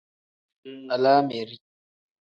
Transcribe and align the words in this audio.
Alaameri. 0.93 1.55